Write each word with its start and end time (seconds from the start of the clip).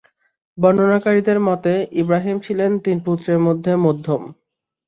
বর্ণনাকারীদের 0.57 1.39
মতে, 1.39 1.73
ইবরাহীম 2.01 2.37
ছিলেন 2.39 2.71
তিন 2.85 2.97
পুত্রের 3.05 3.39
মধ্যে 3.39 3.71
মধ্যম। 3.85 4.21